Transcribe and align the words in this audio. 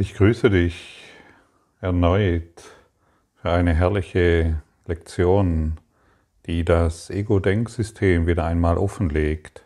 Ich 0.00 0.14
grüße 0.14 0.48
dich 0.48 1.02
erneut 1.80 2.62
für 3.34 3.50
eine 3.50 3.74
herrliche 3.74 4.62
Lektion, 4.86 5.80
die 6.46 6.64
das 6.64 7.10
Ego-Denksystem 7.10 8.28
wieder 8.28 8.44
einmal 8.44 8.78
offenlegt, 8.78 9.64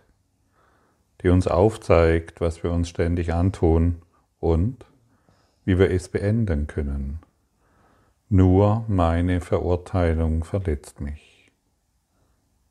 die 1.20 1.28
uns 1.28 1.46
aufzeigt, 1.48 2.40
was 2.40 2.62
wir 2.62 2.72
uns 2.72 2.88
ständig 2.88 3.34
antun 3.34 4.00
und 4.40 4.86
wie 5.66 5.78
wir 5.78 5.90
es 5.90 6.08
beenden 6.08 6.66
können. 6.66 7.18
Nur 8.30 8.86
meine 8.88 9.42
Verurteilung 9.42 10.44
verletzt 10.44 11.02
mich. 11.02 11.52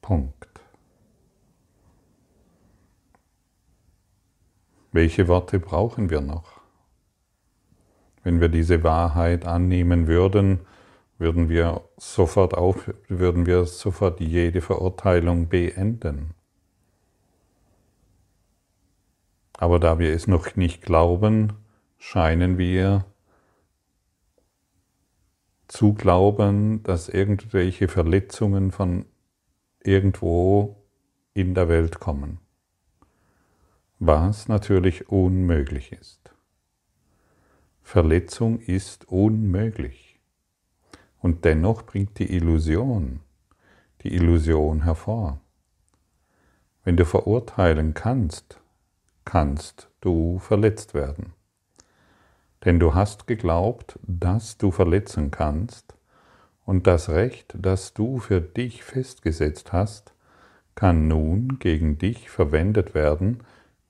Punkt. 0.02 0.50
Welche 4.92 5.28
Worte 5.28 5.60
brauchen 5.60 6.10
wir 6.10 6.22
noch? 6.22 6.61
Wenn 8.24 8.40
wir 8.40 8.50
diese 8.50 8.84
Wahrheit 8.84 9.46
annehmen 9.46 10.08
würden, 10.08 10.60
würden 11.18 11.50
wir 11.50 11.82
sofort 11.98 12.56
auf, 12.56 12.92
würden 13.08 13.46
wir 13.46 13.66
sofort 13.66 14.20
jede 14.20 14.62
Verurteilung 14.62 15.48
beenden. 15.48 16.34
Aber 19.58 19.80
da 19.80 20.00
wir 20.00 20.14
es 20.14 20.28
noch 20.28 20.56
nicht 20.56 20.82
glauben, 20.82 21.54
scheinen 22.00 22.58
wir 22.58 23.06
zu 25.68 25.94
glauben, 25.94 26.82
dass 26.84 27.08
irgendwelche 27.08 27.88
Verletzungen 27.88 28.72
von 28.72 29.06
irgendwo 29.84 30.84
in 31.34 31.54
der 31.54 31.70
Welt 31.70 32.00
kommen, 32.00 32.40
was 34.00 34.48
natürlich 34.48 35.10
unmöglich 35.10 35.92
ist. 35.92 36.34
Verletzung 37.82 38.60
ist 38.60 39.08
unmöglich. 39.08 40.20
Und 41.20 41.46
dennoch 41.46 41.84
bringt 41.84 42.20
die 42.20 42.34
Illusion 42.34 43.22
die 44.04 44.16
Illusion 44.16 44.84
hervor. 44.84 45.40
Wenn 46.84 46.98
du 46.98 47.06
verurteilen 47.06 47.94
kannst, 47.94 48.60
kannst 49.26 49.90
du 50.02 50.40
verletzt 50.40 50.94
werden. 50.94 51.34
Denn 52.66 52.80
du 52.80 52.94
hast 52.96 53.28
geglaubt, 53.28 54.00
dass 54.04 54.58
du 54.58 54.72
verletzen 54.72 55.32
kannst, 55.32 55.96
und 56.64 56.86
das 56.86 57.10
Recht, 57.10 57.56
das 57.58 57.94
du 57.94 58.20
für 58.20 58.40
dich 58.40 58.84
festgesetzt 58.84 59.74
hast, 59.74 60.14
kann 60.76 61.08
nun 61.08 61.58
gegen 61.60 61.98
dich 61.98 62.30
verwendet 62.30 62.94
werden, 62.94 63.44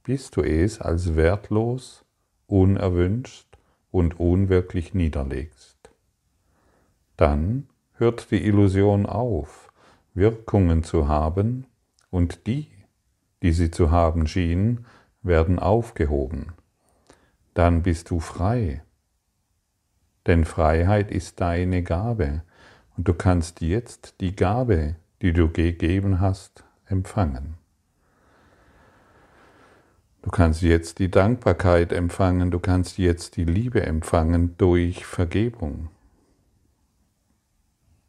bis 0.03 0.31
du 0.31 0.41
es 0.41 0.79
als 0.79 1.15
wertlos, 1.15 2.05
unerwünscht 2.47 3.50
und 3.91 4.19
unwirklich 4.19 4.93
niederlegst. 4.93 5.91
Dann 7.17 7.67
hört 7.93 8.31
die 8.31 8.43
Illusion 8.45 9.05
auf, 9.05 9.71
Wirkungen 10.13 10.83
zu 10.83 11.07
haben, 11.07 11.67
und 12.09 12.47
die, 12.47 12.67
die 13.41 13.51
sie 13.53 13.71
zu 13.71 13.91
haben 13.91 14.27
schienen, 14.27 14.85
werden 15.21 15.59
aufgehoben. 15.59 16.53
Dann 17.53 17.83
bist 17.83 18.09
du 18.09 18.19
frei. 18.19 18.81
Denn 20.25 20.45
Freiheit 20.45 21.11
ist 21.11 21.39
deine 21.41 21.83
Gabe, 21.83 22.43
und 22.97 23.07
du 23.07 23.13
kannst 23.13 23.61
jetzt 23.61 24.19
die 24.19 24.35
Gabe, 24.35 24.95
die 25.21 25.33
du 25.33 25.49
gegeben 25.49 26.19
hast, 26.19 26.63
empfangen. 26.85 27.60
Du 30.21 30.29
kannst 30.29 30.61
jetzt 30.61 30.99
die 30.99 31.09
Dankbarkeit 31.09 31.91
empfangen, 31.91 32.51
du 32.51 32.59
kannst 32.59 32.99
jetzt 32.99 33.37
die 33.37 33.43
Liebe 33.43 33.83
empfangen 33.83 34.55
durch 34.57 35.05
Vergebung. 35.05 35.89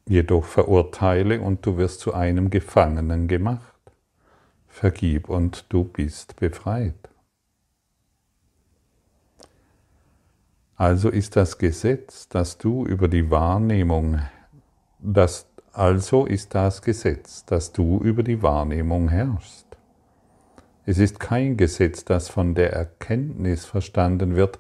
Jedoch 0.07 0.45
verurteile 0.45 1.41
und 1.41 1.65
du 1.65 1.79
wirst 1.79 2.01
zu 2.01 2.13
einem 2.13 2.51
Gefangenen 2.51 3.29
gemacht. 3.29 3.63
Vergib 4.69 5.29
und 5.29 5.65
du 5.71 5.85
bist 5.85 6.37
befreit. 6.37 6.95
Also 10.77 11.09
ist 11.09 11.37
das 11.37 11.59
Gesetz, 11.59 12.29
dass 12.29 12.59
du 12.59 12.85
über 12.85 13.09
die 13.09 13.31
Wahrnehmung, 13.31 14.21
das, 14.99 15.47
also 15.73 16.27
ist 16.27 16.55
das 16.55 16.83
Gesetz, 16.83 17.45
dass 17.47 17.73
du 17.73 18.01
über 18.01 18.23
die 18.23 18.43
Wahrnehmung 18.43 19.09
herrschst. 19.09 19.62
Es 20.85 20.99
ist 20.99 21.21
kein 21.21 21.57
Gesetz, 21.57 22.05
das 22.05 22.29
von 22.29 22.55
der 22.55 22.73
Erkenntnis 22.73 23.65
verstanden 23.65 24.35
wird, 24.35 24.59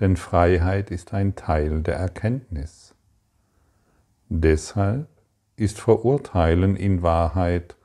denn 0.00 0.16
Freiheit 0.16 0.90
ist 0.90 1.14
ein 1.14 1.36
Teil 1.36 1.82
der 1.82 1.96
Erkenntnis. 1.96 2.94
Deshalb 4.28 5.08
ist 5.56 5.80
Verurteilen 5.80 6.74
in 6.74 7.02
Wahrheit 7.02 7.76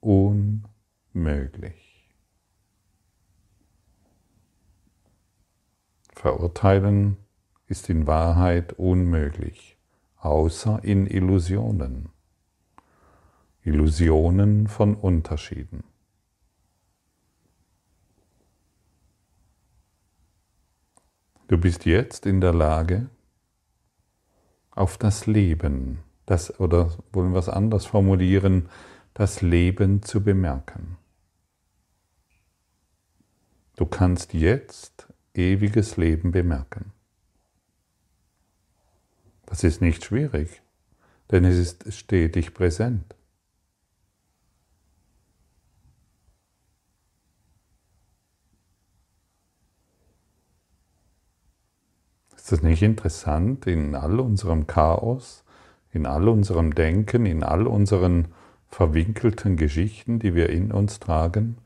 unmöglich. 0.00 1.82
Verurteilen 6.14 7.16
ist 7.66 7.88
in 7.88 8.06
Wahrheit 8.06 8.74
unmöglich, 8.74 9.78
außer 10.18 10.80
in 10.82 11.06
Illusionen. 11.06 12.10
Illusionen 13.62 14.66
von 14.66 14.94
Unterschieden. 14.94 15.84
Du 21.52 21.58
bist 21.58 21.84
jetzt 21.84 22.24
in 22.24 22.40
der 22.40 22.54
Lage, 22.54 23.10
auf 24.70 24.96
das 24.96 25.26
Leben, 25.26 25.98
das, 26.24 26.58
oder 26.58 26.96
wollen 27.12 27.34
wir 27.34 27.40
es 27.40 27.50
anders 27.50 27.84
formulieren, 27.84 28.70
das 29.12 29.42
Leben 29.42 30.02
zu 30.02 30.22
bemerken. 30.22 30.96
Du 33.76 33.84
kannst 33.84 34.32
jetzt 34.32 35.08
ewiges 35.34 35.98
Leben 35.98 36.32
bemerken. 36.32 36.90
Das 39.44 39.62
ist 39.62 39.82
nicht 39.82 40.06
schwierig, 40.06 40.62
denn 41.30 41.44
es 41.44 41.58
ist 41.58 41.92
stetig 41.92 42.54
präsent. 42.54 43.14
Ist 52.42 52.50
das 52.50 52.62
nicht 52.62 52.82
interessant? 52.82 53.68
In 53.68 53.94
all 53.94 54.18
unserem 54.18 54.66
Chaos, 54.66 55.44
in 55.92 56.06
all 56.06 56.28
unserem 56.28 56.74
Denken, 56.74 57.24
in 57.24 57.44
all 57.44 57.68
unseren 57.68 58.34
verwinkelten 58.66 59.56
Geschichten, 59.56 60.18
die 60.18 60.34
wir 60.34 60.50
in 60.50 60.72
uns 60.72 60.98
tragen, 60.98 61.58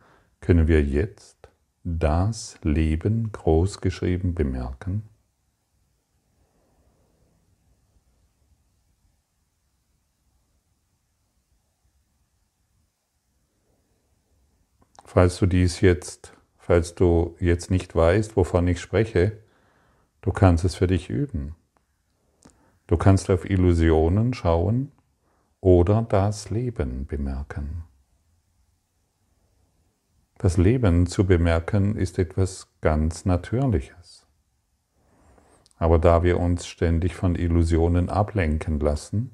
können 0.43 0.69
wir 0.69 0.83
jetzt 0.83 1.49
das 1.83 2.59
Leben 2.63 3.33
großgeschrieben 3.33 4.35
bemerken? 4.35 5.09
Falls 15.07 15.39
du 15.39 15.47
dies 15.47 15.81
jetzt, 15.81 16.35
falls 16.59 16.95
du 16.95 17.35
jetzt 17.41 17.71
nicht 17.71 17.97
weißt, 17.97 18.37
wovon 18.37 18.69
ich 18.69 18.79
spreche, 18.79 19.39
Du 20.27 20.33
kannst 20.33 20.65
es 20.65 20.75
für 20.75 20.89
dich 20.89 21.09
üben. 21.09 21.55
Du 22.89 22.97
kannst 22.97 23.31
auf 23.31 23.49
Illusionen 23.49 24.35
schauen 24.35 24.91
oder 25.61 26.03
das 26.03 26.51
Leben 26.51 27.07
bemerken. 27.07 27.85
Das 30.39 30.57
Leben 30.57 31.07
zu 31.07 31.27
bemerken 31.27 31.95
ist 31.95 32.19
etwas 32.19 32.67
ganz 32.81 33.25
Natürliches. 33.25 34.27
Aber 35.77 36.01
da 36.01 36.25
wir 36.25 36.41
uns 36.41 36.67
ständig 36.67 37.15
von 37.15 37.37
Illusionen 37.37 38.09
ablenken 38.09 38.81
lassen, 38.81 39.31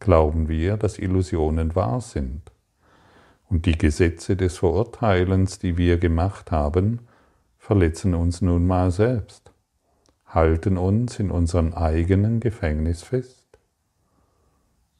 glauben 0.00 0.48
wir, 0.48 0.78
dass 0.78 0.98
Illusionen 0.98 1.76
wahr 1.76 2.00
sind. 2.00 2.42
Und 3.48 3.66
die 3.66 3.78
Gesetze 3.78 4.34
des 4.36 4.58
Verurteilens, 4.58 5.60
die 5.60 5.76
wir 5.76 5.98
gemacht 5.98 6.50
haben, 6.50 7.06
verletzen 7.56 8.16
uns 8.16 8.42
nun 8.42 8.66
mal 8.66 8.90
selbst 8.90 9.49
halten 10.30 10.78
uns 10.78 11.18
in 11.18 11.30
unserem 11.30 11.74
eigenen 11.74 12.40
Gefängnis 12.40 13.02
fest. 13.02 13.46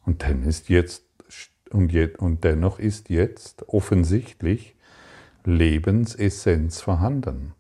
Und, 0.04 0.22
dann 0.22 0.42
ist 0.42 0.68
jetzt, 0.68 1.04
und, 1.70 1.92
je, 1.92 2.16
und 2.16 2.44
dennoch 2.44 2.78
ist 2.78 3.10
jetzt 3.10 3.68
offensichtlich 3.68 4.74
Lebensessenz 5.44 6.80
vorhanden. 6.80 7.54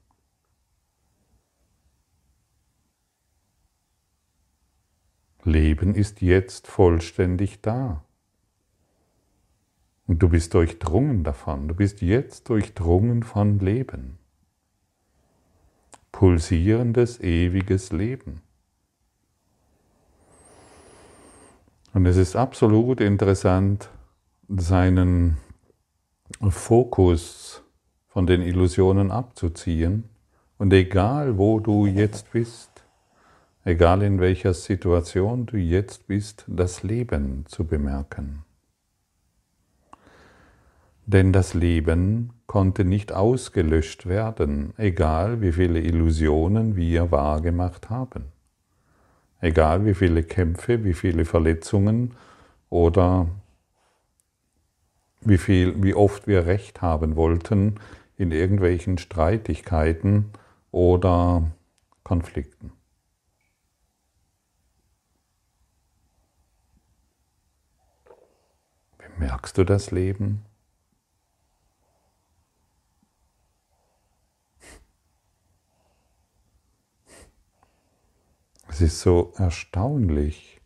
Leben 5.44 5.94
ist 5.94 6.20
jetzt 6.20 6.66
vollständig 6.66 7.60
da. 7.62 8.04
Und 10.06 10.22
du 10.22 10.28
bist 10.28 10.54
durchdrungen 10.54 11.22
davon. 11.24 11.68
Du 11.68 11.74
bist 11.74 12.02
jetzt 12.02 12.48
durchdrungen 12.48 13.22
von 13.22 13.58
Leben 13.60 14.19
pulsierendes, 16.12 17.20
ewiges 17.20 17.92
Leben. 17.92 18.42
Und 21.92 22.06
es 22.06 22.16
ist 22.16 22.36
absolut 22.36 23.00
interessant, 23.00 23.90
seinen 24.48 25.38
Fokus 26.48 27.62
von 28.08 28.26
den 28.26 28.42
Illusionen 28.42 29.10
abzuziehen. 29.10 30.04
Und 30.58 30.72
egal, 30.72 31.38
wo 31.38 31.58
du 31.58 31.86
jetzt 31.86 32.32
bist, 32.32 32.84
egal 33.64 34.02
in 34.02 34.20
welcher 34.20 34.54
Situation 34.54 35.46
du 35.46 35.56
jetzt 35.56 36.06
bist, 36.06 36.44
das 36.46 36.82
Leben 36.82 37.44
zu 37.46 37.64
bemerken. 37.64 38.44
Denn 41.06 41.32
das 41.32 41.54
Leben 41.54 42.32
konnte 42.50 42.84
nicht 42.84 43.12
ausgelöscht 43.12 44.06
werden, 44.06 44.74
egal 44.76 45.40
wie 45.40 45.52
viele 45.52 45.78
Illusionen 45.78 46.74
wir 46.74 47.12
wahrgemacht 47.12 47.90
haben. 47.90 48.24
Egal 49.40 49.86
wie 49.86 49.94
viele 49.94 50.24
Kämpfe, 50.24 50.82
wie 50.82 50.94
viele 50.94 51.24
Verletzungen 51.24 52.16
oder 52.68 53.28
wie, 55.20 55.38
viel, 55.38 55.80
wie 55.80 55.94
oft 55.94 56.26
wir 56.26 56.46
Recht 56.46 56.82
haben 56.82 57.14
wollten 57.14 57.78
in 58.16 58.32
irgendwelchen 58.32 58.98
Streitigkeiten 58.98 60.32
oder 60.72 61.52
Konflikten. 62.02 62.72
Bemerkst 68.98 69.56
du 69.56 69.62
das 69.62 69.92
Leben? 69.92 70.49
Es 78.70 78.80
ist 78.80 79.00
so 79.00 79.32
erstaunlich, 79.36 80.60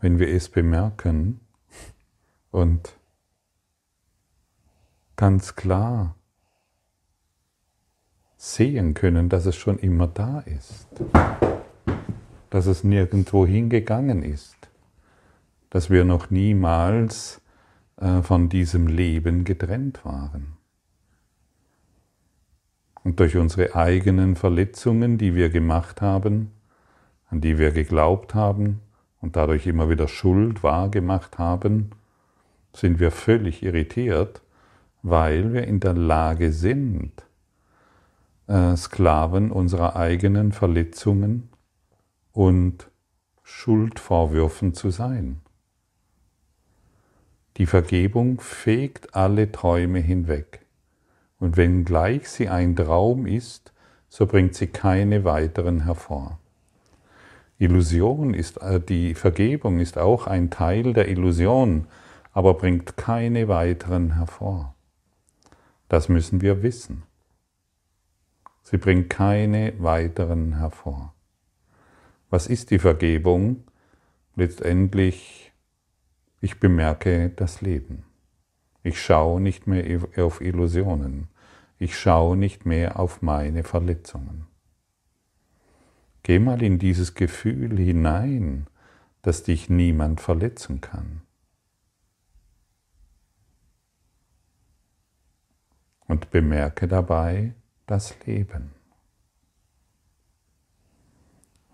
wenn 0.00 0.18
wir 0.18 0.28
es 0.28 0.48
bemerken 0.48 1.38
und 2.50 2.98
ganz 5.14 5.54
klar 5.54 6.16
sehen 8.38 8.94
können, 8.94 9.28
dass 9.28 9.44
es 9.44 9.54
schon 9.54 9.78
immer 9.78 10.06
da 10.06 10.40
ist, 10.40 10.88
dass 12.48 12.64
es 12.64 12.84
nirgendwo 12.84 13.46
hingegangen 13.46 14.22
ist, 14.22 14.56
dass 15.68 15.90
wir 15.90 16.04
noch 16.04 16.30
niemals 16.30 17.42
äh, 17.96 18.22
von 18.22 18.48
diesem 18.48 18.86
Leben 18.86 19.44
getrennt 19.44 20.06
waren. 20.06 20.56
Und 23.02 23.20
durch 23.20 23.36
unsere 23.36 23.74
eigenen 23.74 24.36
Verletzungen, 24.36 25.18
die 25.18 25.34
wir 25.34 25.50
gemacht 25.50 26.00
haben, 26.00 26.53
an 27.34 27.40
die 27.40 27.58
wir 27.58 27.72
geglaubt 27.72 28.36
haben 28.36 28.80
und 29.20 29.34
dadurch 29.34 29.66
immer 29.66 29.90
wieder 29.90 30.06
Schuld 30.06 30.62
wahrgemacht 30.62 31.36
haben, 31.36 31.90
sind 32.72 33.00
wir 33.00 33.10
völlig 33.10 33.64
irritiert, 33.64 34.40
weil 35.02 35.52
wir 35.52 35.64
in 35.66 35.80
der 35.80 35.94
Lage 35.94 36.52
sind, 36.52 37.10
äh, 38.46 38.76
Sklaven 38.76 39.50
unserer 39.50 39.96
eigenen 39.96 40.52
Verletzungen 40.52 41.48
und 42.30 42.88
Schuldvorwürfen 43.42 44.72
zu 44.72 44.90
sein. 44.90 45.40
Die 47.56 47.66
Vergebung 47.66 48.40
fegt 48.40 49.16
alle 49.16 49.50
Träume 49.50 49.98
hinweg, 49.98 50.64
und 51.40 51.56
wenngleich 51.56 52.28
sie 52.28 52.48
ein 52.48 52.76
Traum 52.76 53.26
ist, 53.26 53.72
so 54.08 54.26
bringt 54.26 54.54
sie 54.54 54.68
keine 54.68 55.24
weiteren 55.24 55.82
hervor. 55.82 56.38
Illusion 57.58 58.34
ist, 58.34 58.58
äh, 58.58 58.80
die 58.80 59.14
Vergebung 59.14 59.78
ist 59.78 59.98
auch 59.98 60.26
ein 60.26 60.50
Teil 60.50 60.92
der 60.92 61.08
Illusion, 61.08 61.86
aber 62.32 62.54
bringt 62.54 62.96
keine 62.96 63.48
weiteren 63.48 64.16
hervor. 64.16 64.74
Das 65.88 66.08
müssen 66.08 66.40
wir 66.40 66.62
wissen. 66.62 67.04
Sie 68.62 68.78
bringt 68.78 69.10
keine 69.10 69.74
weiteren 69.78 70.58
hervor. 70.58 71.14
Was 72.30 72.48
ist 72.48 72.70
die 72.70 72.78
Vergebung? 72.80 73.62
Letztendlich, 74.34 75.52
ich 76.40 76.58
bemerke 76.58 77.30
das 77.30 77.60
Leben. 77.60 78.04
Ich 78.82 79.00
schaue 79.00 79.40
nicht 79.40 79.66
mehr 79.68 80.00
auf 80.16 80.40
Illusionen. 80.40 81.28
Ich 81.78 81.96
schaue 81.96 82.36
nicht 82.36 82.66
mehr 82.66 82.98
auf 82.98 83.22
meine 83.22 83.62
Verletzungen. 83.62 84.46
Geh 86.24 86.38
mal 86.38 86.62
in 86.62 86.78
dieses 86.78 87.12
Gefühl 87.12 87.76
hinein, 87.78 88.66
dass 89.20 89.42
dich 89.42 89.68
niemand 89.68 90.22
verletzen 90.22 90.80
kann. 90.80 91.20
Und 96.06 96.30
bemerke 96.30 96.88
dabei 96.88 97.54
das 97.86 98.18
Leben. 98.24 98.72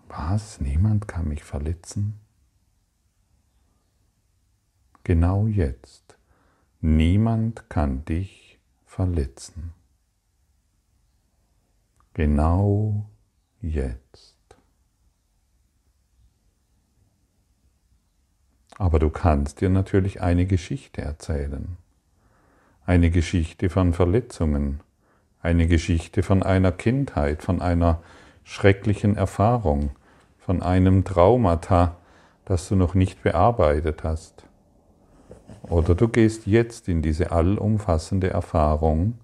Was? 0.09 0.59
Niemand 0.59 1.07
kann 1.07 1.29
mich 1.29 1.45
verletzen? 1.45 2.19
Genau 5.05 5.47
jetzt. 5.47 6.17
Niemand 6.81 7.69
kann 7.69 8.03
dich 8.03 8.59
verletzen. 8.85 9.73
Genau 12.13 13.09
jetzt. 13.61 14.40
Aber 18.81 18.97
du 18.97 19.11
kannst 19.11 19.61
dir 19.61 19.69
natürlich 19.69 20.23
eine 20.23 20.47
Geschichte 20.47 21.03
erzählen. 21.03 21.77
Eine 22.83 23.11
Geschichte 23.11 23.69
von 23.69 23.93
Verletzungen, 23.93 24.79
eine 25.39 25.67
Geschichte 25.67 26.23
von 26.23 26.41
einer 26.41 26.71
Kindheit, 26.71 27.43
von 27.43 27.61
einer 27.61 28.01
schrecklichen 28.43 29.17
Erfahrung, 29.17 29.91
von 30.39 30.63
einem 30.63 31.03
Traumata, 31.03 31.95
das 32.43 32.69
du 32.69 32.75
noch 32.75 32.95
nicht 32.95 33.21
bearbeitet 33.21 34.03
hast. 34.03 34.47
Oder 35.61 35.93
du 35.93 36.07
gehst 36.07 36.47
jetzt 36.47 36.87
in 36.87 37.03
diese 37.03 37.31
allumfassende 37.31 38.31
Erfahrung, 38.31 39.19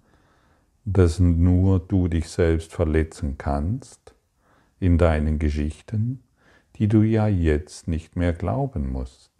dass 0.86 1.18
nur 1.18 1.80
du 1.80 2.08
dich 2.08 2.30
selbst 2.30 2.74
verletzen 2.74 3.40
kannst 3.40 4.14
in 4.80 5.00
deinen 5.00 5.40
Geschichten, 5.40 6.22
die 6.76 6.88
du 6.88 7.02
ja 7.02 7.28
jetzt 7.28 7.88
nicht 7.88 8.16
mehr 8.16 8.34
glauben 8.34 8.92
musst 8.92 9.37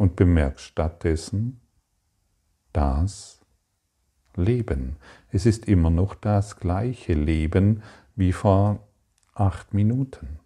und 0.00 0.16
bemerkst 0.16 0.64
stattdessen 0.64 1.60
das 2.72 3.38
Leben. 4.34 4.96
Es 5.30 5.44
ist 5.44 5.68
immer 5.68 5.90
noch 5.90 6.14
das 6.14 6.56
gleiche 6.56 7.12
Leben 7.12 7.82
wie 8.16 8.32
vor 8.32 8.88
acht 9.34 9.74
Minuten. 9.74 10.38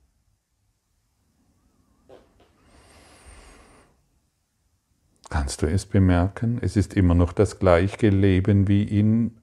Kannst 5.31 5.63
du 5.63 5.67
es 5.67 5.87
bemerken? 5.87 6.59
Es 6.61 6.77
ist 6.77 6.95
immer 6.95 7.15
noch 7.15 7.33
das 7.33 7.61
gleiche 7.61 8.09
Leben 8.09 8.67
wie 8.67 8.83
in 8.83 9.39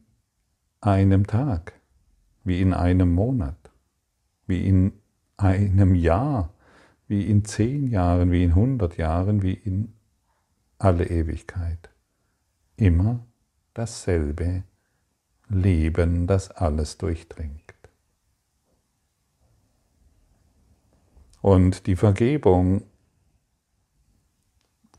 einem 0.81 1.25
Tag, 1.25 1.79
wie 2.43 2.59
in 2.59 2.73
einem 2.73 3.15
Monat, 3.15 3.71
wie 4.45 4.67
in 4.67 4.91
einem 5.37 5.95
Jahr, 5.95 6.53
wie 7.07 7.29
in 7.29 7.45
zehn 7.45 7.87
Jahren, 7.87 8.33
wie 8.33 8.43
in 8.43 8.55
hundert 8.55 8.97
Jahren, 8.97 9.41
wie 9.41 9.53
in 9.53 9.93
alle 10.83 11.05
Ewigkeit. 11.07 11.89
Immer 12.75 13.25
dasselbe 13.73 14.63
Leben, 15.47 16.27
das 16.27 16.49
alles 16.49 16.97
durchdringt. 16.97 17.61
Und 21.41 21.87
die 21.87 21.95
Vergebung 21.95 22.83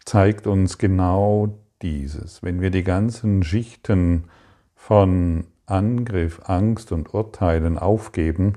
zeigt 0.05 0.47
uns 0.47 0.79
genau 0.79 1.59
dieses. 1.83 2.43
Wenn 2.43 2.61
wir 2.61 2.71
die 2.71 2.85
ganzen 2.85 3.43
Schichten 3.43 4.29
von 4.75 5.47
Angriff, 5.67 6.41
Angst 6.45 6.93
und 6.93 7.15
Urteilen 7.15 7.79
aufgeben, 7.79 8.55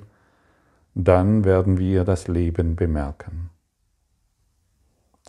dann 0.95 1.43
werden 1.43 1.77
wir 1.77 2.03
das 2.03 2.27
Leben 2.27 2.75
bemerken. 2.75 3.49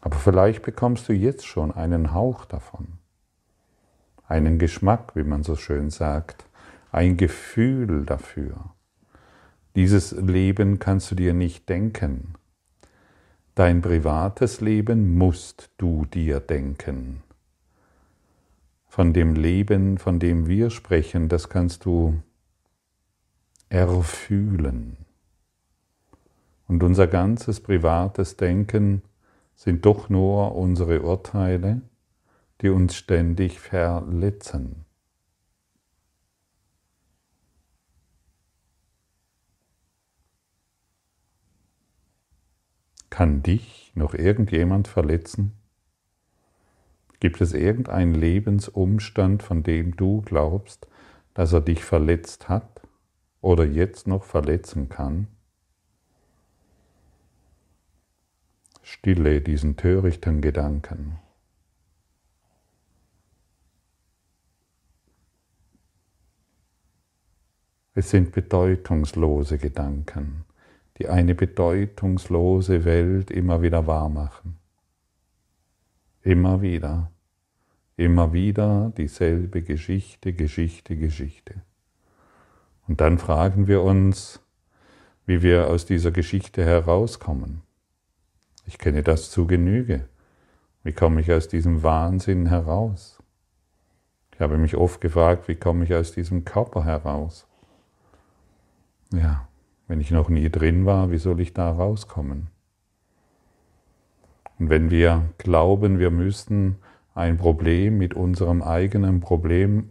Aber 0.02 0.16
vielleicht 0.16 0.62
bekommst 0.62 1.08
du 1.08 1.12
jetzt 1.12 1.46
schon 1.46 1.72
einen 1.72 2.12
Hauch 2.12 2.44
davon, 2.44 2.98
einen 4.28 4.58
Geschmack, 4.58 5.16
wie 5.16 5.24
man 5.24 5.42
so 5.42 5.56
schön 5.56 5.90
sagt, 5.90 6.44
ein 6.92 7.16
Gefühl 7.16 8.04
dafür. 8.04 8.70
Dieses 9.74 10.12
Leben 10.12 10.78
kannst 10.78 11.10
du 11.10 11.14
dir 11.14 11.34
nicht 11.34 11.68
denken. 11.68 12.34
Dein 13.54 13.82
privates 13.82 14.60
Leben 14.60 15.16
musst 15.16 15.70
du 15.78 16.06
dir 16.06 16.40
denken. 16.40 17.22
Von 18.86 19.12
dem 19.12 19.34
Leben, 19.34 19.98
von 19.98 20.18
dem 20.18 20.46
wir 20.46 20.70
sprechen, 20.70 21.28
das 21.28 21.48
kannst 21.48 21.84
du 21.84 22.22
erfühlen. 23.68 24.96
Und 26.68 26.82
unser 26.82 27.06
ganzes 27.06 27.60
privates 27.60 28.36
Denken 28.36 29.02
sind 29.56 29.86
doch 29.86 30.08
nur 30.10 30.54
unsere 30.54 31.02
Urteile, 31.02 31.80
die 32.60 32.68
uns 32.68 32.94
ständig 32.94 33.58
verletzen. 33.58 34.84
Kann 43.08 43.42
dich 43.42 43.92
noch 43.94 44.12
irgendjemand 44.12 44.88
verletzen? 44.88 45.52
Gibt 47.18 47.40
es 47.40 47.54
irgendeinen 47.54 48.14
Lebensumstand, 48.14 49.42
von 49.42 49.62
dem 49.62 49.96
du 49.96 50.20
glaubst, 50.20 50.86
dass 51.32 51.54
er 51.54 51.62
dich 51.62 51.82
verletzt 51.82 52.50
hat 52.50 52.82
oder 53.40 53.64
jetzt 53.64 54.06
noch 54.06 54.24
verletzen 54.24 54.90
kann? 54.90 55.28
Stille 58.88 59.40
diesen 59.40 59.76
törichten 59.76 60.40
Gedanken. 60.40 61.18
Es 67.94 68.10
sind 68.10 68.30
bedeutungslose 68.30 69.58
Gedanken, 69.58 70.44
die 70.98 71.08
eine 71.08 71.34
bedeutungslose 71.34 72.84
Welt 72.84 73.32
immer 73.32 73.60
wieder 73.60 73.88
wahrmachen. 73.88 74.56
Immer 76.22 76.62
wieder, 76.62 77.10
immer 77.96 78.32
wieder 78.32 78.92
dieselbe 78.96 79.62
Geschichte, 79.62 80.32
Geschichte, 80.32 80.96
Geschichte. 80.96 81.60
Und 82.86 83.00
dann 83.00 83.18
fragen 83.18 83.66
wir 83.66 83.82
uns, 83.82 84.38
wie 85.24 85.42
wir 85.42 85.66
aus 85.70 85.86
dieser 85.86 86.12
Geschichte 86.12 86.64
herauskommen. 86.64 87.65
Ich 88.66 88.78
kenne 88.78 89.02
das 89.02 89.30
zu 89.30 89.46
Genüge. 89.46 90.08
Wie 90.82 90.92
komme 90.92 91.20
ich 91.20 91.32
aus 91.32 91.48
diesem 91.48 91.82
Wahnsinn 91.82 92.46
heraus? 92.46 93.18
Ich 94.34 94.40
habe 94.40 94.58
mich 94.58 94.76
oft 94.76 95.00
gefragt, 95.00 95.48
wie 95.48 95.54
komme 95.54 95.84
ich 95.84 95.94
aus 95.94 96.12
diesem 96.12 96.44
Körper 96.44 96.84
heraus? 96.84 97.46
Ja, 99.12 99.48
wenn 99.88 100.00
ich 100.00 100.10
noch 100.10 100.28
nie 100.28 100.50
drin 100.50 100.84
war, 100.84 101.10
wie 101.10 101.18
soll 101.18 101.40
ich 101.40 101.54
da 101.54 101.70
rauskommen? 101.70 102.48
Und 104.58 104.68
wenn 104.68 104.90
wir 104.90 105.30
glauben, 105.38 105.98
wir 105.98 106.10
müssten 106.10 106.76
ein 107.14 107.38
Problem 107.38 107.96
mit 107.98 108.14
unserem 108.14 108.62
eigenen 108.62 109.20
Problem, 109.20 109.90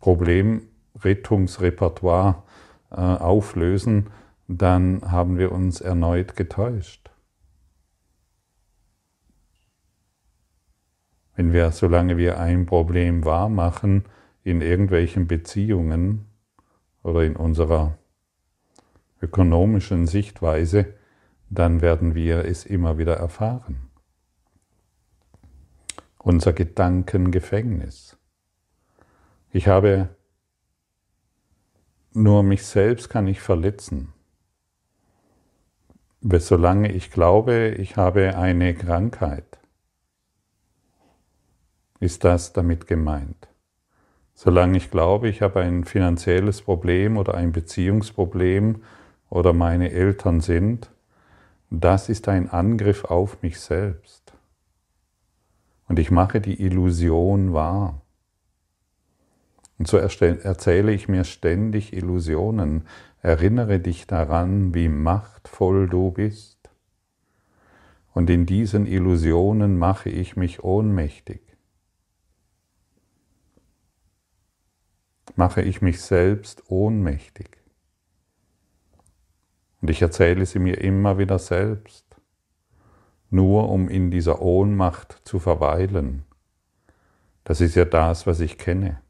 Problemrettungsrepertoire 0.00 2.42
äh, 2.90 2.96
auflösen, 2.96 4.08
dann 4.52 5.00
haben 5.12 5.38
wir 5.38 5.52
uns 5.52 5.80
erneut 5.80 6.34
getäuscht. 6.34 7.08
Wenn 11.36 11.52
wir, 11.52 11.70
solange 11.70 12.16
wir 12.16 12.40
ein 12.40 12.66
Problem 12.66 13.24
wahrmachen, 13.24 14.06
in 14.42 14.60
irgendwelchen 14.60 15.28
Beziehungen 15.28 16.26
oder 17.04 17.22
in 17.22 17.36
unserer 17.36 17.96
ökonomischen 19.22 20.08
Sichtweise, 20.08 20.94
dann 21.48 21.80
werden 21.80 22.16
wir 22.16 22.44
es 22.44 22.66
immer 22.66 22.98
wieder 22.98 23.16
erfahren. 23.16 23.88
Unser 26.18 26.52
Gedankengefängnis. 26.52 28.16
Ich 29.52 29.68
habe 29.68 30.08
nur 32.12 32.42
mich 32.42 32.66
selbst 32.66 33.08
kann 33.08 33.28
ich 33.28 33.40
verletzen 33.40 34.12
solange 36.22 36.92
ich 36.92 37.10
glaube, 37.10 37.68
ich 37.78 37.96
habe 37.96 38.36
eine 38.36 38.74
Krankheit, 38.74 39.58
ist 41.98 42.24
das 42.24 42.52
damit 42.52 42.86
gemeint. 42.86 43.48
Solange 44.34 44.78
ich 44.78 44.90
glaube, 44.90 45.28
ich 45.28 45.42
habe 45.42 45.60
ein 45.60 45.84
finanzielles 45.84 46.62
Problem 46.62 47.18
oder 47.18 47.34
ein 47.34 47.52
Beziehungsproblem 47.52 48.82
oder 49.28 49.52
meine 49.52 49.92
Eltern 49.92 50.40
sind, 50.40 50.90
das 51.70 52.08
ist 52.08 52.26
ein 52.28 52.50
Angriff 52.50 53.04
auf 53.04 53.42
mich 53.42 53.60
selbst. 53.60 54.32
Und 55.88 55.98
ich 55.98 56.10
mache 56.10 56.40
die 56.40 56.62
Illusion 56.62 57.52
wahr. 57.52 58.00
Und 59.80 59.88
so 59.88 59.96
erzähle 59.96 60.92
ich 60.92 61.08
mir 61.08 61.24
ständig 61.24 61.94
Illusionen, 61.94 62.84
Erinnere 63.22 63.80
dich 63.80 64.06
daran, 64.06 64.74
wie 64.74 64.88
machtvoll 64.88 65.88
du 65.88 66.10
bist. 66.10 66.70
Und 68.12 68.30
in 68.30 68.46
diesen 68.46 68.86
Illusionen 68.86 69.78
mache 69.78 70.08
ich 70.08 70.36
mich 70.36 70.64
ohnmächtig. 70.64 71.42
Mache 75.36 75.62
ich 75.62 75.82
mich 75.82 76.00
selbst 76.00 76.70
ohnmächtig. 76.70 77.58
Und 79.82 79.90
ich 79.90 80.00
erzähle 80.00 80.46
sie 80.46 80.58
mir 80.58 80.78
immer 80.80 81.18
wieder 81.18 81.38
selbst, 81.38 82.04
nur 83.28 83.68
um 83.68 83.88
in 83.88 84.10
dieser 84.10 84.40
Ohnmacht 84.42 85.20
zu 85.24 85.38
verweilen. 85.38 86.24
Das 87.44 87.60
ist 87.60 87.76
ja 87.76 87.84
das, 87.84 88.26
was 88.26 88.40
ich 88.40 88.58
kenne. 88.58 89.00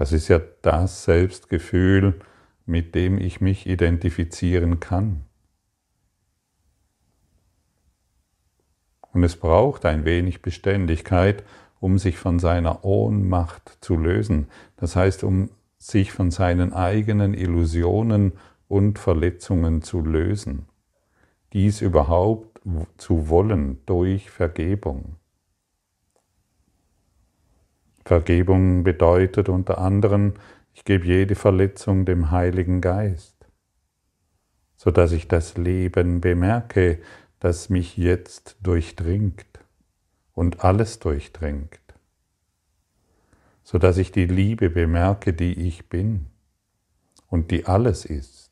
Das 0.00 0.12
ist 0.12 0.28
ja 0.28 0.40
das 0.62 1.04
Selbstgefühl, 1.04 2.14
mit 2.64 2.94
dem 2.94 3.18
ich 3.18 3.42
mich 3.42 3.66
identifizieren 3.66 4.80
kann. 4.80 5.26
Und 9.12 9.24
es 9.24 9.36
braucht 9.36 9.84
ein 9.84 10.06
wenig 10.06 10.40
Beständigkeit, 10.40 11.44
um 11.80 11.98
sich 11.98 12.16
von 12.16 12.38
seiner 12.38 12.82
Ohnmacht 12.82 13.76
zu 13.82 13.94
lösen. 13.94 14.46
Das 14.78 14.96
heißt, 14.96 15.22
um 15.22 15.50
sich 15.76 16.12
von 16.12 16.30
seinen 16.30 16.72
eigenen 16.72 17.34
Illusionen 17.34 18.32
und 18.68 18.98
Verletzungen 18.98 19.82
zu 19.82 20.00
lösen. 20.00 20.64
Dies 21.52 21.82
überhaupt 21.82 22.62
zu 22.96 23.28
wollen 23.28 23.82
durch 23.84 24.30
Vergebung. 24.30 25.19
Vergebung 28.04 28.82
bedeutet 28.82 29.48
unter 29.48 29.78
anderem, 29.78 30.34
ich 30.74 30.84
gebe 30.84 31.06
jede 31.06 31.34
Verletzung 31.34 32.04
dem 32.04 32.30
Heiligen 32.30 32.80
Geist, 32.80 33.36
so 34.76 34.90
dass 34.90 35.12
ich 35.12 35.28
das 35.28 35.56
Leben 35.56 36.20
bemerke, 36.20 37.00
das 37.38 37.68
mich 37.68 37.96
jetzt 37.96 38.56
durchdringt 38.62 39.46
und 40.32 40.64
alles 40.64 40.98
durchdringt, 40.98 41.80
so 43.62 43.78
dass 43.78 43.98
ich 43.98 44.12
die 44.12 44.26
Liebe 44.26 44.70
bemerke, 44.70 45.32
die 45.32 45.66
ich 45.66 45.88
bin 45.88 46.26
und 47.28 47.50
die 47.50 47.66
alles 47.66 48.04
ist, 48.04 48.50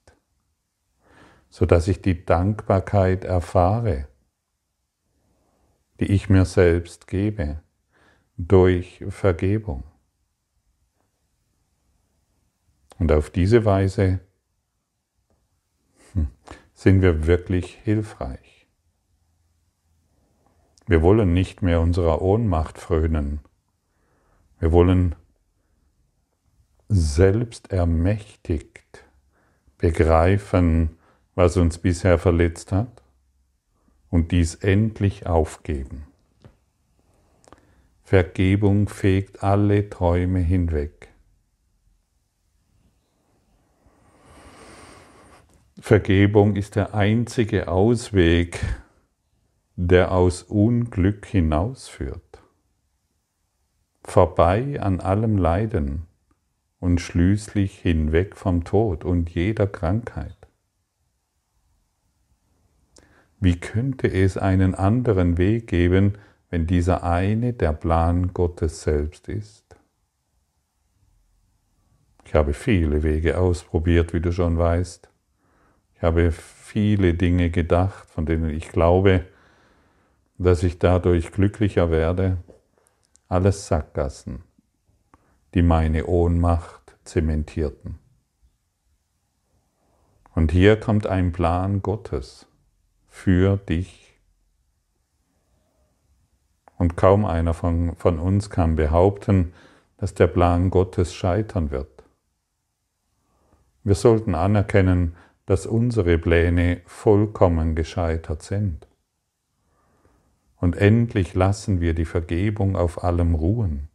so 1.49 1.64
dass 1.64 1.88
ich 1.88 2.02
die 2.02 2.25
Dankbarkeit 2.25 3.25
erfahre, 3.25 4.09
die 6.00 6.12
ich 6.12 6.28
mir 6.28 6.45
selbst 6.45 7.07
gebe 7.07 7.61
durch 8.38 9.04
Vergebung. 9.09 9.83
Und 12.99 13.12
auf 13.12 13.30
diese 13.30 13.64
Weise 13.64 14.21
hm, 16.12 16.28
sind 16.73 17.02
wir 17.02 17.26
wirklich 17.26 17.78
hilfreich. 17.83 18.66
Wir 20.87 21.02
wollen 21.02 21.35
nicht 21.35 21.62
mehr 21.62 21.80
unserer 21.80 22.23
Ohnmacht 22.23 22.78
frönen. 22.78 23.40
Wir 24.59 24.73
wollen 24.73 25.14
selbst 26.88 27.71
ermächtigt 27.71 29.04
begreifen, 29.76 30.97
was 31.35 31.57
uns 31.57 31.78
bisher 31.78 32.18
verletzt 32.18 32.73
hat 32.73 33.02
und 34.11 34.33
dies 34.33 34.54
endlich 34.57 35.26
aufgeben. 35.26 36.08
Vergebung 38.09 38.88
fegt 38.88 39.43
alle 39.43 39.91
Träume 39.91 40.38
hinweg. 40.38 41.09
Vergebung 45.79 46.57
ist 46.57 46.77
der 46.77 46.95
einzige 46.95 47.69
Ausweg, 47.69 48.65
der 49.77 50.12
aus 50.12 50.43
Unglück 50.43 51.27
hinausführt. 51.27 52.43
Vorbei 54.05 54.81
an 54.81 55.00
allem 55.00 55.37
Leiden 55.37 56.07
und 56.81 57.03
schließlich 57.03 57.79
hinweg 57.79 58.37
vom 58.37 58.65
Tod 58.65 59.05
und 59.05 59.29
jeder 59.29 59.67
Krankheit. 59.67 60.49
Wie 63.38 63.61
könnte 63.61 64.11
es 64.11 64.38
einen 64.38 64.75
anderen 64.75 65.37
Weg 65.37 65.67
geben, 65.67 66.17
wenn 66.50 66.67
dieser 66.67 67.05
eine 67.05 67.52
der 67.52 67.73
Plan 67.73 68.33
Gottes 68.33 68.83
selbst 68.83 69.28
ist? 69.28 69.76
Ich 72.25 72.35
habe 72.35 72.52
viele 72.52 73.02
Wege 73.02 73.38
ausprobiert, 73.38 74.12
wie 74.12 74.21
du 74.21 74.33
schon 74.33 74.59
weißt. 74.59 75.09
Ich 75.95 76.02
habe 76.02 76.31
viele 76.31 77.14
Dinge 77.14 77.50
gedacht, 77.50 78.09
von 78.11 78.26
denen 78.26 78.50
ich 78.50 78.69
glaube, 78.69 79.25
dass 80.37 80.62
ich 80.62 80.78
dadurch 80.78 81.33
glücklicher 81.33 81.90
werde. 81.90 82.38
Alles 83.28 83.67
Sackgassen, 83.67 84.45
die 85.55 85.62
meine 85.62 86.07
Ohnmacht 86.07 86.97
zementierten. 87.05 87.99
Und 90.35 90.52
hier 90.52 90.78
kommt 90.78 91.07
ein 91.07 91.33
Plan 91.33 91.83
Gottes 91.83 92.47
für 93.09 93.57
dich. 93.57 94.08
Und 96.78 96.97
kaum 96.97 97.25
einer 97.25 97.54
von, 97.54 97.94
von 97.97 98.18
uns 98.18 98.50
kann 98.50 98.76
behaupten, 98.76 99.52
dass 99.97 100.14
der 100.14 100.28
Plan 100.28 100.70
Gottes 100.70 101.12
scheitern 101.12 101.70
wird. 101.70 102.04
Wir 103.82 103.97
sollten 103.97 104.35
anerkennen, 104.35 105.16
dass 105.44 105.66
unsere 105.66 106.18
Pläne 106.18 106.82
vollkommen 106.87 107.75
gescheitert 107.75 108.42
sind. 108.42 108.87
Und 110.56 110.76
endlich 110.76 111.35
lassen 111.35 111.80
wir 111.80 111.94
die 111.94 112.04
Vergebung 112.04 112.76
auf 112.76 113.02
allem 113.02 113.35
ruhen. 113.35 113.88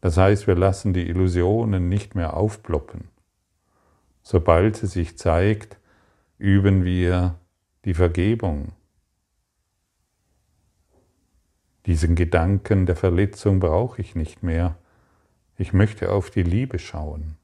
Das 0.00 0.16
heißt, 0.16 0.46
wir 0.46 0.54
lassen 0.54 0.92
die 0.92 1.08
Illusionen 1.08 1.88
nicht 1.88 2.14
mehr 2.14 2.34
aufploppen. 2.34 3.08
Sobald 4.22 4.76
sie 4.76 4.86
sich 4.86 5.18
zeigt, 5.18 5.76
üben 6.38 6.84
wir 6.84 7.38
die 7.84 7.94
Vergebung. 7.94 8.72
Diesen 11.86 12.14
Gedanken 12.14 12.86
der 12.86 12.96
Verletzung 12.96 13.60
brauche 13.60 14.00
ich 14.00 14.14
nicht 14.14 14.42
mehr. 14.42 14.76
Ich 15.56 15.72
möchte 15.72 16.12
auf 16.12 16.30
die 16.30 16.42
Liebe 16.42 16.78
schauen. 16.78 17.36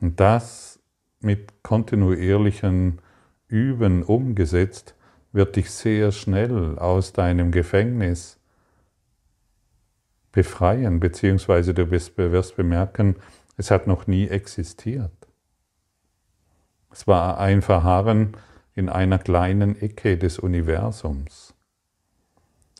Und 0.00 0.20
das 0.20 0.80
mit 1.20 1.62
kontinuierlichen 1.62 3.00
Üben 3.48 4.02
umgesetzt, 4.02 4.94
wird 5.32 5.56
dich 5.56 5.70
sehr 5.70 6.12
schnell 6.12 6.78
aus 6.78 7.12
deinem 7.12 7.50
Gefängnis 7.50 8.38
befreien, 10.32 11.00
beziehungsweise 11.00 11.74
du 11.74 11.90
wirst 11.90 12.16
bemerken, 12.56 13.16
es 13.56 13.70
hat 13.70 13.86
noch 13.86 14.06
nie 14.06 14.28
existiert. 14.28 15.12
Es 16.90 17.06
war 17.06 17.38
ein 17.38 17.60
Verharren 17.60 18.36
in 18.74 18.88
einer 18.88 19.18
kleinen 19.18 19.80
Ecke 19.80 20.16
des 20.16 20.38
Universums. 20.38 21.47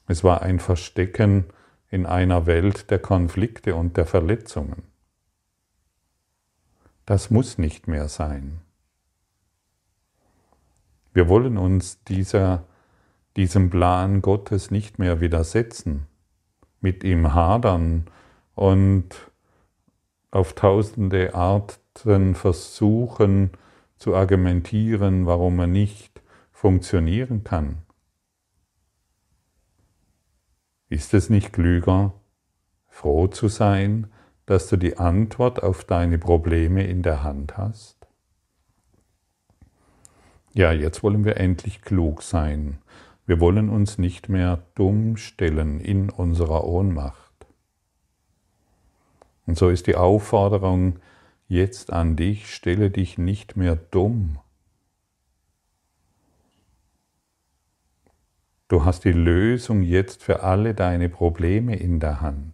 Es 0.09 0.25
war 0.25 0.43
ein 0.43 0.59
Verstecken 0.59 1.45
in 1.91 2.07
einer 2.07 2.47
Welt 2.47 2.91
der 2.91 2.99
Konflikte 2.99 3.75
und 3.75 3.97
der 3.99 4.07
Verletzungen. 4.07 4.85
Das 7.05 7.31
muss 7.31 7.59
nicht 7.59 7.89
mehr 7.89 8.09
sein. 8.09 8.61
Wir 11.13 11.29
wollen 11.29 11.59
uns 11.59 12.03
dieser, 12.05 12.65
diesem 13.37 13.71
Plan 13.71 14.23
Gottes 14.23 14.71
nicht 14.71 14.99
mehr 14.99 15.21
widersetzen, 15.21 16.07
mit 16.81 17.05
ihm 17.05 17.35
hadern 17.35 18.07
und 18.55 19.09
auf 20.31 20.55
tausende 20.55 21.35
Arten 21.35 22.35
versuchen 22.35 23.51
zu 23.97 24.15
argumentieren, 24.15 25.27
warum 25.27 25.59
er 25.61 25.67
nicht 25.67 26.23
funktionieren 26.53 27.45
kann. 27.45 27.79
Ist 30.89 31.13
es 31.13 31.29
nicht 31.29 31.53
klüger, 31.53 32.15
froh 32.87 33.27
zu 33.27 33.49
sein, 33.49 34.07
dass 34.47 34.69
du 34.69 34.77
die 34.79 34.97
Antwort 34.97 35.63
auf 35.63 35.85
deine 35.85 36.19
Probleme 36.19 36.87
in 36.87 37.03
der 37.03 37.23
Hand 37.23 37.59
hast? 37.59 38.07
Ja, 40.55 40.73
jetzt 40.73 41.03
wollen 41.03 41.25
wir 41.27 41.37
endlich 41.37 41.83
klug 41.83 42.23
sein. 42.23 42.79
Wir 43.27 43.39
wollen 43.39 43.69
uns 43.69 43.99
nicht 43.99 44.31
mehr 44.31 44.63
dumm 44.75 45.19
stellen 45.19 45.81
in 45.81 46.09
unserer 46.09 46.65
Ohnmacht. 46.65 47.47
Und 49.47 49.59
so 49.59 49.69
ist 49.69 49.87
die 49.87 49.97
Aufforderung 49.97 51.01
jetzt 51.49 51.93
an 51.93 52.17
dich, 52.17 52.53
stelle 52.53 52.91
dich 52.91 53.19
nicht 53.19 53.57
mehr 53.57 53.77
dumm. 53.77 54.39
Du 58.69 58.85
hast 58.85 59.05
die 59.05 59.13
Lösung 59.13 59.83
jetzt 59.83 60.23
für 60.23 60.43
alle 60.43 60.75
deine 60.75 61.09
Probleme 61.09 61.75
in 61.77 62.01
der 62.01 62.21
Hand. 62.21 62.53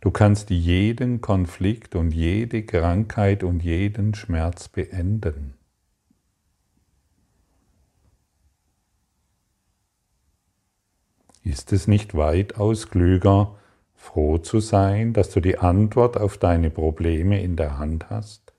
Du 0.00 0.10
kannst 0.10 0.50
jeden 0.50 1.20
Konflikt 1.20 1.94
und 1.94 2.10
jede 2.10 2.64
Krankheit 2.64 3.44
und 3.44 3.62
jeden 3.62 4.12
Schmerz 4.14 4.66
beenden. 4.66 5.54
Ist 11.44 11.72
es 11.72 11.86
nicht 11.86 12.16
weitaus 12.16 12.90
klüger, 12.90 13.56
froh 13.94 14.38
zu 14.38 14.58
sein, 14.58 15.12
dass 15.12 15.30
du 15.30 15.40
die 15.40 15.58
Antwort 15.58 16.16
auf 16.16 16.38
deine 16.38 16.70
Probleme 16.70 17.40
in 17.40 17.54
der 17.54 17.78
Hand 17.78 18.10
hast? 18.10 18.49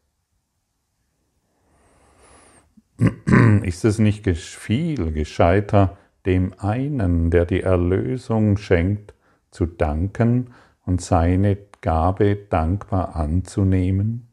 Ist 3.63 3.85
es 3.85 3.99
nicht 3.99 4.27
viel 4.27 5.11
gescheiter, 5.11 5.97
dem 6.25 6.53
einen, 6.59 7.31
der 7.31 7.45
die 7.45 7.61
Erlösung 7.61 8.57
schenkt, 8.57 9.13
zu 9.49 9.65
danken 9.65 10.51
und 10.85 11.01
seine 11.01 11.57
Gabe 11.81 12.35
dankbar 12.35 13.15
anzunehmen? 13.15 14.27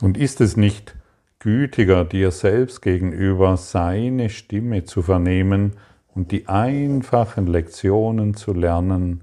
Und 0.00 0.16
ist 0.16 0.40
es 0.40 0.56
nicht 0.56 0.96
gütiger 1.38 2.04
dir 2.04 2.30
selbst 2.30 2.80
gegenüber 2.82 3.56
seine 3.56 4.30
Stimme 4.30 4.84
zu 4.84 5.02
vernehmen 5.02 5.74
und 6.08 6.32
die 6.32 6.48
einfachen 6.48 7.46
Lektionen 7.46 8.34
zu 8.34 8.52
lernen, 8.52 9.22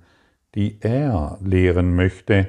die 0.55 0.77
er 0.81 1.37
lehren 1.43 1.95
möchte, 1.95 2.47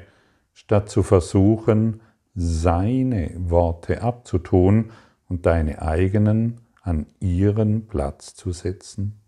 statt 0.52 0.88
zu 0.90 1.02
versuchen, 1.02 2.00
seine 2.40 3.32
Worte 3.36 4.00
abzutun 4.02 4.92
und 5.28 5.44
deine 5.44 5.82
eigenen 5.82 6.60
an 6.82 7.06
ihren 7.18 7.88
Platz 7.88 8.36
zu 8.36 8.52
setzen? 8.52 9.20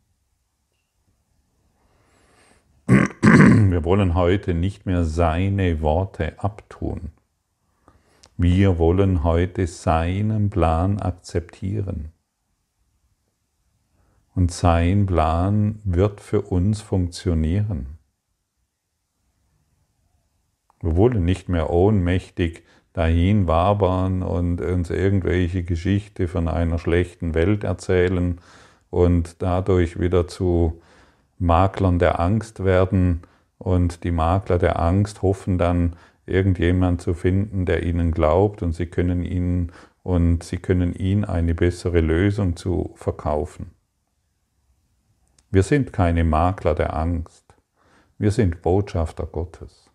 Wir 2.87 3.85
wollen 3.85 4.15
heute 4.15 4.55
nicht 4.55 4.87
mehr 4.87 5.05
seine 5.05 5.81
Worte 5.81 6.39
abtun. 6.39 7.11
Wir 8.37 8.79
wollen 8.79 9.25
heute 9.25 9.67
seinen 9.67 10.49
Plan 10.49 11.01
akzeptieren. 11.01 12.13
Und 14.37 14.53
sein 14.53 15.07
Plan 15.07 15.81
wird 15.83 16.21
für 16.21 16.43
uns 16.43 16.81
funktionieren. 16.81 17.99
Wir 20.81 20.97
wollen 20.97 21.25
nicht 21.25 21.49
mehr 21.49 21.71
ohnmächtig 21.71 22.65
dahin 22.93 23.47
wabern 23.47 24.23
und 24.23 24.61
uns 24.61 24.91
irgendwelche 24.91 25.63
Geschichte 25.63 26.29
von 26.29 26.49
einer 26.49 26.79
schlechten 26.79 27.35
Welt 27.35 27.65
erzählen 27.65 28.39
und 28.91 29.43
dadurch 29.43 30.01
wieder 30.01 30.27
zu 30.27 30.81
Maklern 31.39 31.99
der 31.99 32.21
Angst 32.21 32.65
werden 32.65 33.23
und 33.59 34.05
die 34.05 34.11
Makler 34.11 34.59
der 34.59 34.81
Angst 34.81 35.23
hoffen 35.23 35.59
dann, 35.59 35.97
irgendjemand 36.27 37.03
zu 37.03 37.15
finden, 37.15 37.67
der 37.67 37.83
ihnen 37.83 38.13
glaubt 38.13 38.63
und 38.63 38.73
sie 38.73 38.87
können 38.87 39.25
ihnen 39.25 39.73
und 40.03 40.45
sie 40.45 40.59
können 40.59 40.95
ihn 40.95 41.25
eine 41.25 41.55
bessere 41.55 42.01
Lösung 42.01 42.57
zu 42.57 42.93
verkaufen. 42.95 43.73
Wir 45.51 45.63
sind 45.63 45.93
keine 45.93 46.25
Makler 46.25 46.75
der 46.75 46.95
Angst. 46.95 47.45
Wir 48.19 48.31
sind 48.31 48.63
Botschafter 48.63 49.27
Gottes. 49.27 49.90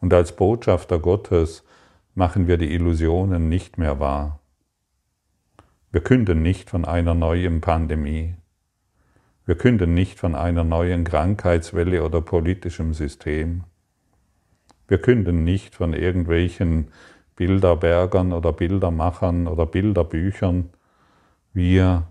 Und 0.00 0.12
als 0.14 0.34
Botschafter 0.34 0.98
Gottes 0.98 1.64
machen 2.14 2.46
wir 2.46 2.56
die 2.56 2.74
Illusionen 2.74 3.48
nicht 3.48 3.78
mehr 3.78 4.00
wahr. 4.00 4.40
Wir 5.92 6.00
künden 6.00 6.42
nicht 6.42 6.70
von 6.70 6.84
einer 6.84 7.14
neuen 7.14 7.60
Pandemie. 7.60 8.34
Wir 9.44 9.56
künden 9.56 9.94
nicht 9.94 10.18
von 10.18 10.34
einer 10.34 10.64
neuen 10.64 11.04
Krankheitswelle 11.04 12.04
oder 12.04 12.20
politischem 12.20 12.94
System. 12.94 13.64
Wir 14.86 14.98
künden 14.98 15.44
nicht 15.44 15.74
von 15.74 15.92
irgendwelchen 15.92 16.88
Bilderbergern 17.36 18.32
oder 18.32 18.52
Bildermachern 18.52 19.46
oder 19.46 19.66
Bilderbüchern. 19.66 20.70
Wir 21.52 22.06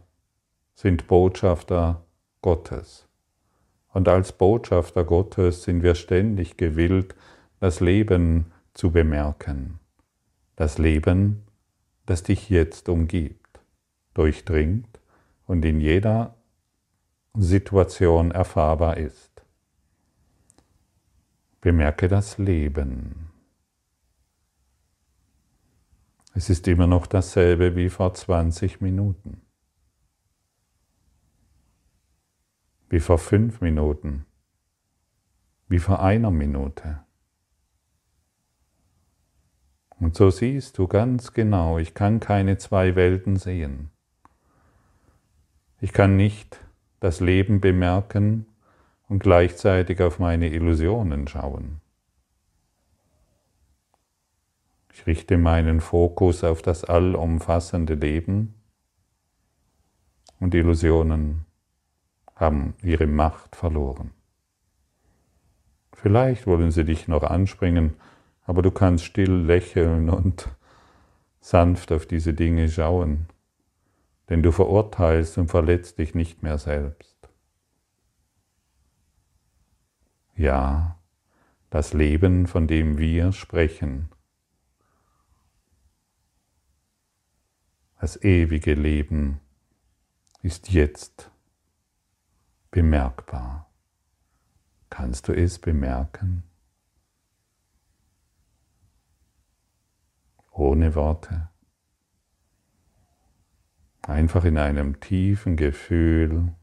sind 0.75 1.07
Botschafter 1.07 2.03
Gottes. 2.41 3.07
Und 3.93 4.07
als 4.07 4.33
Botschafter 4.33 5.03
Gottes 5.03 5.63
sind 5.63 5.83
wir 5.83 5.95
ständig 5.95 6.57
gewillt, 6.57 7.15
das 7.59 7.79
Leben 7.79 8.51
zu 8.73 8.91
bemerken. 8.91 9.79
Das 10.55 10.77
Leben, 10.77 11.43
das 12.05 12.23
dich 12.23 12.49
jetzt 12.49 12.89
umgibt, 12.89 13.59
durchdringt 14.13 14.99
und 15.45 15.63
in 15.65 15.79
jeder 15.79 16.35
Situation 17.33 18.31
erfahrbar 18.31 18.97
ist. 18.97 19.43
Bemerke 21.61 22.07
das 22.07 22.37
Leben. 22.37 23.29
Es 26.33 26.49
ist 26.49 26.67
immer 26.67 26.87
noch 26.87 27.07
dasselbe 27.07 27.75
wie 27.75 27.89
vor 27.89 28.13
20 28.13 28.79
Minuten, 28.79 29.41
wie 32.89 32.99
vor 32.99 33.17
fünf 33.17 33.59
Minuten, 33.59 34.25
wie 35.67 35.79
vor 35.79 36.01
einer 36.01 36.31
Minute. 36.31 37.03
Und 39.99 40.15
so 40.15 40.29
siehst 40.29 40.77
du 40.77 40.87
ganz 40.87 41.33
genau, 41.33 41.77
ich 41.77 41.93
kann 41.93 42.19
keine 42.19 42.57
zwei 42.57 42.95
Welten 42.95 43.35
sehen. 43.35 43.89
Ich 45.81 45.93
kann 45.93 46.15
nicht 46.15 46.59
das 46.99 47.19
Leben 47.19 47.61
bemerken 47.61 48.45
und 49.07 49.23
gleichzeitig 49.23 50.01
auf 50.01 50.19
meine 50.19 50.49
Illusionen 50.49 51.27
schauen. 51.27 51.81
Ich 54.93 55.07
richte 55.07 55.37
meinen 55.37 55.79
Fokus 55.79 56.43
auf 56.43 56.61
das 56.61 56.83
allumfassende 56.83 57.95
Leben 57.95 58.53
und 60.39 60.53
Illusionen 60.53 61.45
haben 62.35 62.73
ihre 62.81 63.07
Macht 63.07 63.55
verloren. 63.55 64.11
Vielleicht 65.93 66.47
wollen 66.47 66.71
sie 66.71 66.85
dich 66.85 67.07
noch 67.07 67.23
anspringen, 67.23 67.95
aber 68.49 68.63
du 68.63 68.71
kannst 68.71 69.05
still 69.05 69.31
lächeln 69.45 70.09
und 70.09 70.49
sanft 71.39 71.91
auf 71.91 72.07
diese 72.07 72.33
Dinge 72.33 72.67
schauen, 72.67 73.27
denn 74.27 74.41
du 74.41 74.51
verurteilst 74.51 75.37
und 75.37 75.49
verletzt 75.49 75.99
dich 75.99 76.15
nicht 76.15 76.41
mehr 76.41 76.57
selbst. 76.57 77.15
Ja, 80.35 80.97
das 81.69 81.93
Leben, 81.93 82.47
von 82.47 82.65
dem 82.65 82.97
wir 82.97 83.33
sprechen, 83.33 84.09
Das 88.01 88.23
ewige 88.23 88.73
Leben 88.73 89.41
ist 90.41 90.71
jetzt 90.71 91.29
bemerkbar. 92.71 93.69
Kannst 94.89 95.27
du 95.27 95.33
es 95.33 95.59
bemerken? 95.59 96.48
Ohne 100.59 100.93
Worte. 100.93 101.49
Einfach 104.01 104.43
in 104.43 104.57
einem 104.57 104.99
tiefen 104.99 105.55
Gefühl. 105.55 106.53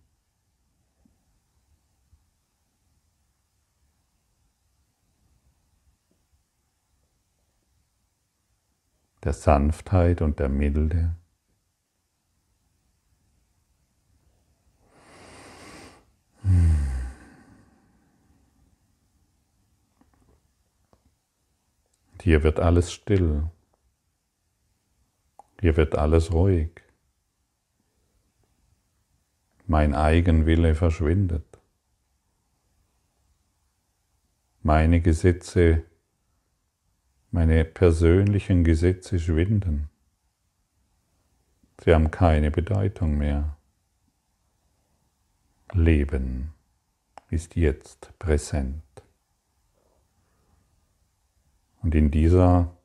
der 9.25 9.33
Sanftheit 9.33 10.23
und 10.23 10.39
der 10.39 10.49
Milde. 10.49 11.17
Hier 22.23 22.45
wird 22.45 22.61
alles 22.61 22.93
still. 22.93 23.51
Hier 25.61 25.77
wird 25.77 25.97
alles 25.97 26.33
ruhig. 26.33 26.71
Mein 29.67 29.95
Eigenwille 29.95 30.75
verschwindet. 30.75 31.59
Meine 34.63 35.01
Gesetze, 35.01 35.85
meine 37.31 37.65
persönlichen 37.65 38.65
Gesetze 38.65 39.19
schwinden. 39.19 39.89
Sie 41.83 41.95
haben 41.95 42.11
keine 42.11 42.51
Bedeutung 42.51 43.19
mehr. 43.19 43.57
Leben 45.73 46.55
ist 47.31 47.57
jetzt 47.57 48.17
präsent. 48.19 48.83
Und 51.83 51.95
in 51.95 52.11
dieser 52.11 52.77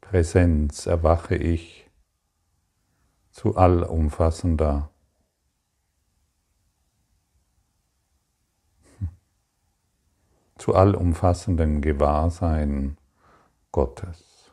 Präsenz 0.00 0.86
erwache 0.86 1.36
ich 1.36 1.87
zu 3.38 3.56
allumfassender 3.56 4.90
zu 10.56 10.74
allumfassendem 10.74 11.80
Gewahrsein 11.80 12.98
Gottes. 13.70 14.52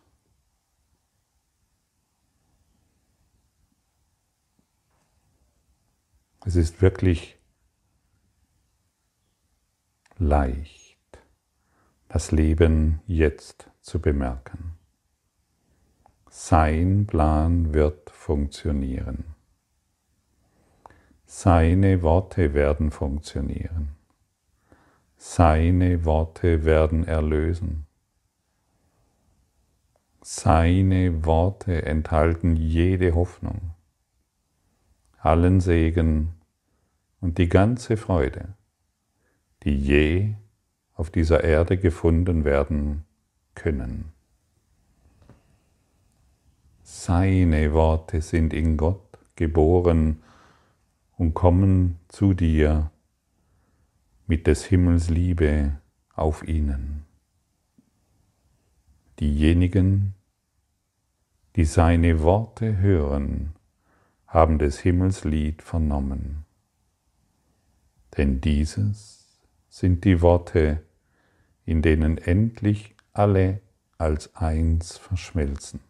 Es 6.45 6.55
ist 6.55 6.83
wirklich 6.83 7.39
leicht 10.19 10.99
das 12.07 12.31
Leben 12.31 13.01
jetzt 13.07 13.67
zu 13.81 13.99
bemerken. 13.99 14.74
Sein 16.37 17.07
Plan 17.07 17.73
wird 17.73 18.09
funktionieren. 18.09 19.23
Seine 21.25 22.01
Worte 22.01 22.53
werden 22.53 22.91
funktionieren. 22.91 23.95
Seine 25.15 26.03
Worte 26.03 26.65
werden 26.65 27.07
erlösen. 27.07 27.87
Seine 30.21 31.23
Worte 31.23 31.83
enthalten 31.83 32.57
jede 32.57 33.15
Hoffnung, 33.15 33.73
allen 35.17 35.61
Segen 35.61 36.33
und 37.21 37.37
die 37.37 37.47
ganze 37.47 37.95
Freude, 37.95 38.55
die 39.63 39.75
je 39.75 40.35
auf 40.95 41.09
dieser 41.09 41.45
Erde 41.45 41.77
gefunden 41.77 42.43
werden 42.43 43.05
können. 43.55 44.14
Seine 47.07 47.71
Worte 47.73 48.19
sind 48.19 48.51
in 48.51 48.77
Gott 48.77 49.19
geboren 49.35 50.23
und 51.17 51.35
kommen 51.35 51.99
zu 52.07 52.33
dir 52.33 52.89
mit 54.25 54.47
des 54.47 54.65
Himmels 54.65 55.11
Liebe 55.11 55.79
auf 56.15 56.47
ihnen. 56.47 57.05
Diejenigen, 59.19 60.15
die 61.55 61.65
seine 61.65 62.23
Worte 62.23 62.77
hören, 62.79 63.53
haben 64.25 64.57
des 64.57 64.79
Himmels 64.79 65.25
Lied 65.25 65.61
vernommen. 65.61 66.45
Denn 68.17 68.41
dieses 68.41 69.43
sind 69.69 70.05
die 70.05 70.23
Worte, 70.23 70.81
in 71.65 71.83
denen 71.83 72.17
endlich 72.17 72.95
alle 73.13 73.61
als 73.99 74.35
eins 74.35 74.97
verschmelzen. 74.97 75.84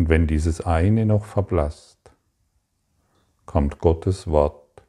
Und 0.00 0.08
wenn 0.08 0.26
dieses 0.26 0.62
eine 0.62 1.04
noch 1.04 1.26
verblasst, 1.26 2.10
kommt 3.44 3.80
Gottes 3.80 4.28
Wort, 4.28 4.82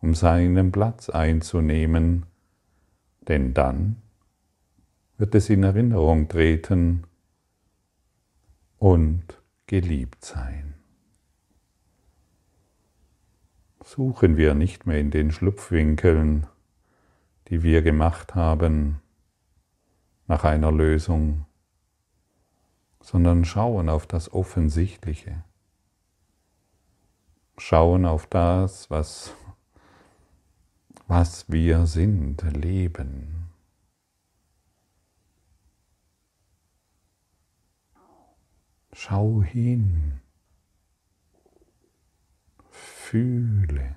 um 0.00 0.14
seinen 0.14 0.72
Platz 0.72 1.10
einzunehmen, 1.10 2.24
denn 3.28 3.52
dann 3.52 4.00
wird 5.18 5.34
es 5.34 5.50
in 5.50 5.62
Erinnerung 5.64 6.28
treten 6.28 7.02
und 8.78 9.22
geliebt 9.66 10.24
sein. 10.24 10.76
Suchen 13.84 14.38
wir 14.38 14.54
nicht 14.54 14.86
mehr 14.86 14.98
in 14.98 15.10
den 15.10 15.30
Schlupfwinkeln, 15.30 16.46
die 17.48 17.62
wir 17.62 17.82
gemacht 17.82 18.34
haben, 18.34 19.02
nach 20.26 20.44
einer 20.44 20.72
Lösung, 20.72 21.44
sondern 23.02 23.44
schauen 23.44 23.88
auf 23.88 24.06
das 24.06 24.32
Offensichtliche. 24.32 25.44
Schauen 27.58 28.06
auf 28.06 28.26
das, 28.26 28.90
was, 28.90 29.34
was 31.06 31.50
wir 31.50 31.86
sind, 31.86 32.42
leben. 32.56 33.50
Schau 38.94 39.42
hin, 39.42 40.20
fühle. 42.70 43.96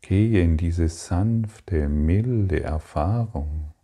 Gehe 0.00 0.42
in 0.42 0.56
diese 0.56 0.88
sanfte, 0.88 1.88
milde 1.88 2.62
Erfahrung. 2.62 3.74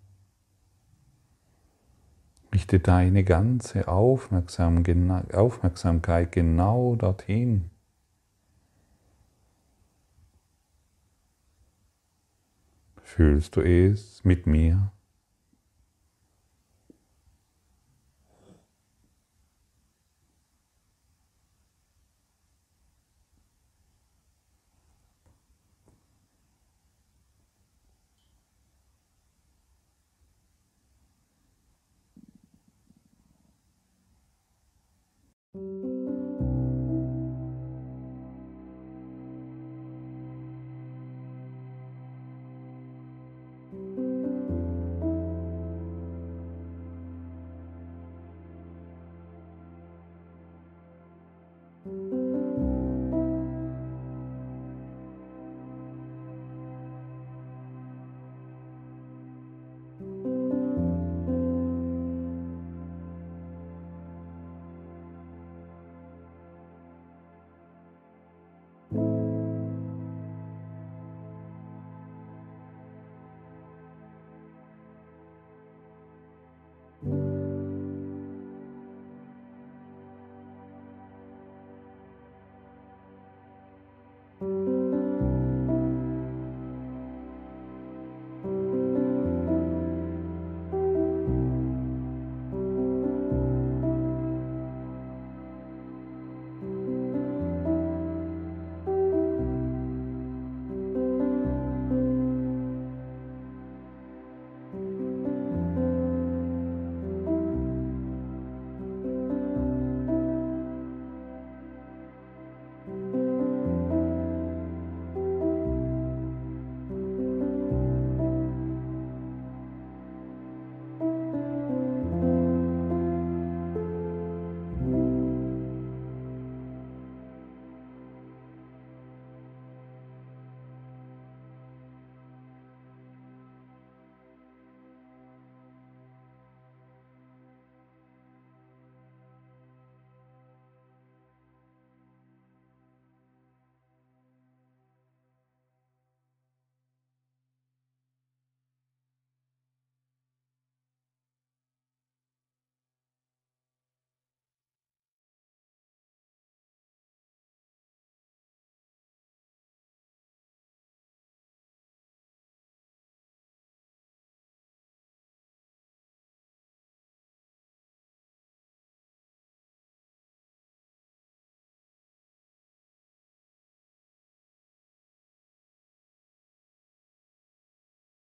Richte 2.55 2.79
deine 2.79 3.25
ganze 3.25 3.89
Aufmerksamkeit 3.89 6.33
genau 6.33 6.97
dorthin. 6.97 7.71
fühlst 13.15 13.55
du 13.55 13.61
es 13.61 14.25
mit 14.25 14.47
mir? 14.47 14.91